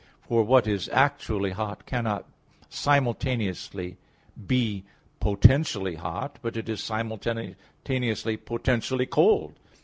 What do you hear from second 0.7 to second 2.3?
actually hot cannot